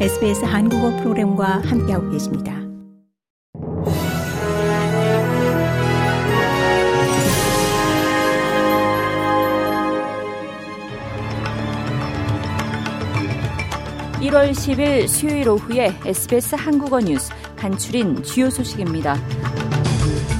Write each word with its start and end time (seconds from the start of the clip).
SBS 0.00 0.44
한국어 0.44 0.90
프로그램과 0.96 1.62
함께하고 1.64 2.10
계십니다. 2.10 2.52
(1월 14.20 14.50
10일) 14.50 15.06
수요일 15.06 15.48
오후에 15.48 15.94
SBS 16.04 16.56
한국어 16.56 16.98
뉴스 16.98 17.30
간추린 17.56 18.24
주요 18.24 18.50
소식입니다. 18.50 19.16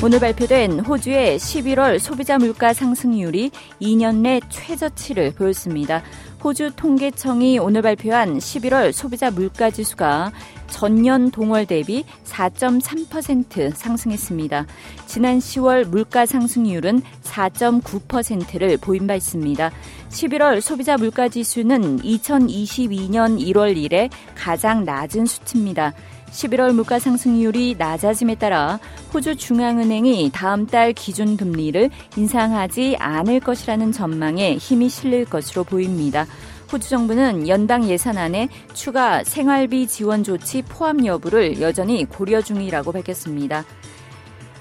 오늘 0.00 0.20
발표된 0.20 0.78
호주의 0.78 1.36
11월 1.36 1.98
소비자 1.98 2.38
물가 2.38 2.72
상승률이 2.72 3.50
2년 3.82 4.18
내 4.18 4.40
최저치를 4.48 5.32
보였습니다. 5.32 6.04
호주 6.42 6.70
통계청이 6.76 7.58
오늘 7.58 7.82
발표한 7.82 8.38
11월 8.38 8.92
소비자 8.92 9.32
물가 9.32 9.70
지수가 9.70 10.30
전년 10.68 11.32
동월 11.32 11.66
대비 11.66 12.04
4.3% 12.24 13.74
상승했습니다. 13.74 14.66
지난 15.06 15.40
10월 15.40 15.84
물가 15.88 16.26
상승률은 16.26 17.02
4.9%를 17.24 18.76
보인 18.76 19.08
바 19.08 19.16
있습니다. 19.16 19.72
11월 20.10 20.60
소비자 20.60 20.96
물가 20.96 21.28
지수는 21.28 22.02
2022년 22.02 23.40
1월 23.40 23.76
이래 23.76 24.08
가장 24.36 24.84
낮은 24.84 25.26
수치입니다. 25.26 25.92
11월 26.30 26.72
물가 26.72 26.98
상승률이 26.98 27.76
낮아짐에 27.78 28.36
따라 28.36 28.78
호주 29.12 29.36
중앙은행이 29.36 30.30
다음 30.32 30.66
달 30.66 30.92
기준 30.92 31.36
금리를 31.36 31.90
인상하지 32.16 32.96
않을 32.98 33.40
것이라는 33.40 33.92
전망에 33.92 34.56
힘이 34.56 34.88
실릴 34.88 35.24
것으로 35.24 35.64
보입니다. 35.64 36.26
호주 36.70 36.88
정부는 36.88 37.48
연방 37.48 37.88
예산안에 37.88 38.48
추가 38.74 39.24
생활비 39.24 39.86
지원 39.86 40.22
조치 40.22 40.62
포함 40.62 41.06
여부를 41.06 41.60
여전히 41.60 42.04
고려 42.04 42.42
중이라고 42.42 42.92
밝혔습니다. 42.92 43.64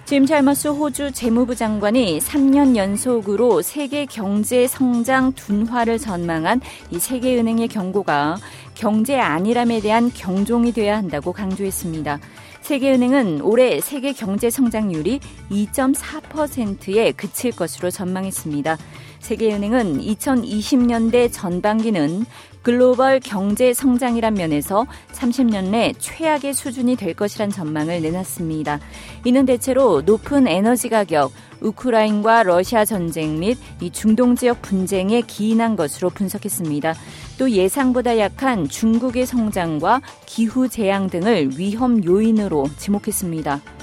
짐 0.07 0.25
찰머스 0.25 0.69
호주 0.69 1.11
재무부 1.11 1.53
장관이 1.53 2.19
3년 2.19 2.77
연속으로 2.77 3.61
세계 3.61 4.05
경제 4.05 4.65
성장 4.65 5.33
둔화를 5.33 5.99
전망한 5.99 6.61
이 6.91 6.97
세계은행의 6.97 7.67
경고가 7.67 8.37
경제 8.73 9.19
안일함에 9.19 9.81
대한 9.81 10.09
경종이 10.13 10.71
되어야 10.71 10.95
한다고 10.95 11.33
강조했습니다. 11.33 12.21
세계은행은 12.61 13.41
올해 13.41 13.81
세계 13.81 14.13
경제 14.13 14.49
성장률이 14.49 15.19
2.4%에 15.51 17.11
그칠 17.11 17.51
것으로 17.51 17.91
전망했습니다. 17.91 18.77
세계은행은 19.27 19.99
2020년대 19.99 21.29
전반기는 21.33 22.25
글로벌 22.61 23.19
경제 23.19 23.73
성장이란 23.73 24.35
면에서 24.35 24.87
30년 25.11 25.71
내 25.71 25.91
최악의 25.99 26.53
수준이 26.53 26.95
될 26.95 27.13
것이란 27.13 27.49
전망을 27.49 28.01
내놨습니다. 28.01 28.79
이는 29.25 29.45
대체로 29.45 30.01
높은 30.01 30.47
에너지 30.47 30.87
가격, 30.87 31.33
우크라이나와 31.59 32.43
러시아 32.43 32.85
전쟁 32.85 33.39
및 33.39 33.57
이 33.81 33.91
중동 33.91 34.33
지역 34.37 34.61
분쟁에 34.61 35.19
기인한 35.21 35.75
것으로 35.75 36.09
분석했습니다. 36.09 36.93
또 37.37 37.51
예상보다 37.51 38.19
약한 38.19 38.69
중국의 38.69 39.25
성장과 39.25 40.01
기후 40.25 40.69
재앙 40.69 41.09
등을 41.09 41.59
위험 41.59 42.01
요인으로 42.01 42.69
지목했습니다. 42.77 43.76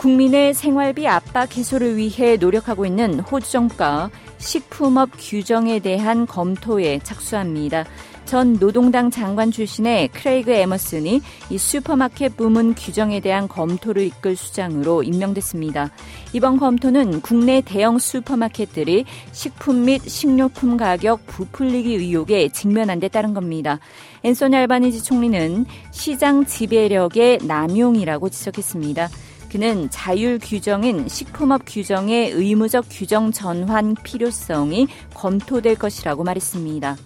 국민의 0.00 0.54
생활비 0.54 1.06
압박 1.06 1.54
해소를 1.58 1.98
위해 1.98 2.36
노력하고 2.36 2.86
있는 2.86 3.20
호주 3.20 3.52
정부가 3.52 4.08
식품업 4.38 5.10
규정에 5.18 5.78
대한 5.78 6.26
검토에 6.26 7.00
착수합니다. 7.00 7.84
전 8.24 8.58
노동당 8.58 9.10
장관 9.10 9.50
출신의 9.50 10.08
크레이그 10.08 10.52
에머슨이 10.52 11.20
이 11.50 11.58
슈퍼마켓 11.58 12.38
부문 12.38 12.74
규정에 12.74 13.20
대한 13.20 13.46
검토를 13.46 14.04
이끌 14.04 14.36
수장으로 14.36 15.02
임명됐습니다. 15.02 15.90
이번 16.32 16.56
검토는 16.56 17.20
국내 17.20 17.60
대형 17.60 17.98
슈퍼마켓들이 17.98 19.04
식품 19.32 19.84
및 19.84 20.00
식료품 20.08 20.78
가격 20.78 21.26
부풀리기 21.26 21.96
의혹에 21.96 22.48
직면한 22.48 23.00
데 23.00 23.08
따른 23.08 23.34
겁니다. 23.34 23.80
앤소니 24.22 24.56
알바니지 24.56 25.04
총리는 25.04 25.66
시장 25.90 26.46
지배력의 26.46 27.40
남용이라고 27.42 28.30
지적했습니다. 28.30 29.10
그는 29.50 29.90
자율 29.90 30.38
규정인 30.38 31.08
식품업 31.08 31.62
규정의 31.66 32.30
의무적 32.30 32.86
규정 32.88 33.32
전환 33.32 33.94
필요성이 33.94 34.86
검토될 35.12 35.74
것이라고 35.76 36.22
말했습니다. 36.22 36.96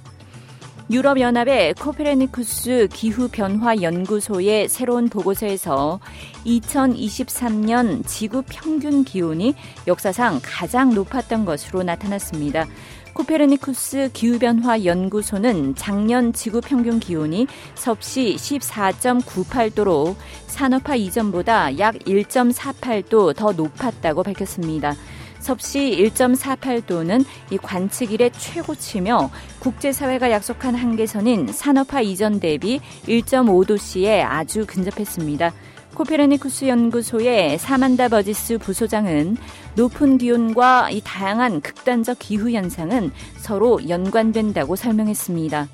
유럽연합의 0.90 1.74
코페르니쿠스 1.74 2.88
기후변화연구소의 2.92 4.68
새로운 4.68 5.08
보고서에서 5.08 5.98
2023년 6.44 8.06
지구 8.06 8.42
평균 8.46 9.02
기온이 9.02 9.54
역사상 9.86 10.40
가장 10.42 10.92
높았던 10.92 11.46
것으로 11.46 11.82
나타났습니다. 11.82 12.66
코페르니쿠스 13.14 14.10
기후변화 14.12 14.84
연구소는 14.84 15.76
작년 15.76 16.32
지구 16.32 16.60
평균 16.60 16.98
기온이 16.98 17.46
섭씨 17.76 18.34
14.98도로 18.34 20.16
산업화 20.48 20.96
이전보다 20.96 21.78
약 21.78 21.94
1.48도 21.94 23.34
더 23.36 23.52
높았다고 23.52 24.24
밝혔습니다. 24.24 24.94
섭씨 25.38 26.10
1.48도는 26.12 27.24
이 27.50 27.58
관측 27.58 28.12
일의 28.12 28.32
최고치며 28.32 29.30
국제사회가 29.60 30.30
약속한 30.30 30.74
한계선인 30.74 31.48
산업화 31.48 32.00
이전 32.00 32.40
대비 32.40 32.80
1.5도씨에 33.06 34.24
아주 34.26 34.66
근접했습니다. 34.66 35.52
코페르니쿠스 35.94 36.66
연구소의 36.66 37.58
사만다 37.58 38.08
버지스 38.08 38.58
부소장은 38.58 39.36
높은 39.76 40.18
기온과 40.18 40.90
이 40.90 41.00
다양한 41.04 41.60
극단적 41.60 42.18
기후 42.18 42.50
현상은 42.50 43.12
서로 43.36 43.88
연관된다고 43.88 44.76
설명했습니다. 44.76 45.68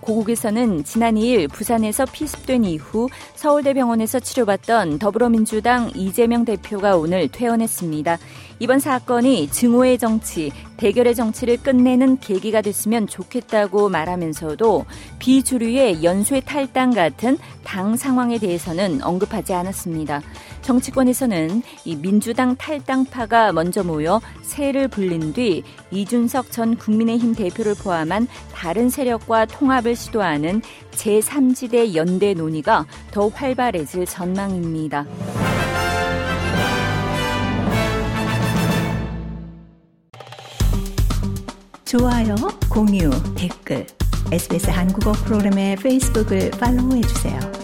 고국에서는 0.00 0.84
지난 0.84 1.14
2일 1.14 1.50
부산에서 1.50 2.04
피습된 2.06 2.64
이후 2.64 3.08
서울대병원에서 3.34 4.20
치료받던 4.20 4.98
더불어민주당 4.98 5.90
이재명 5.94 6.44
대표가 6.44 6.96
오늘 6.96 7.28
퇴원했습니다. 7.28 8.18
이번 8.60 8.80
사건이 8.80 9.50
증오의 9.50 9.98
정치, 9.98 10.50
대결의 10.78 11.14
정치를 11.14 11.58
끝내는 11.58 12.18
계기가 12.18 12.60
됐으면 12.60 13.06
좋겠다고 13.06 13.88
말하면서도 13.88 14.84
비주류의 15.18 16.02
연쇄 16.02 16.40
탈당 16.40 16.90
같은 16.90 17.38
당 17.64 17.96
상황에 17.96 18.38
대해서는 18.38 19.02
언급하지 19.02 19.54
않았습니다. 19.54 20.22
정치권에서는 20.62 21.62
이 21.84 21.96
민주당 21.96 22.56
탈당파가 22.56 23.52
먼저 23.52 23.84
모여 23.84 24.20
새를 24.42 24.88
불린 24.88 25.32
뒤 25.32 25.62
이준석 25.90 26.50
전 26.50 26.76
국민의힘 26.76 27.34
대표를 27.34 27.74
포함한 27.74 28.26
다른 28.52 28.90
세력과 28.90 29.46
통합을 29.46 29.87
시도하는 29.94 30.62
제3지대 30.92 31.94
연대 31.94 32.34
논의가 32.34 32.86
더 33.10 33.28
활발해질 33.28 34.06
전망입니다. 34.06 35.06
좋아요, 41.84 42.34
공유, 42.70 43.10
댓글, 43.34 43.86
SBS 44.30 44.68
한국어 44.68 45.12
프로그램의 45.12 45.76
페이스북을 45.76 46.50
팔로우해주세요. 46.50 47.57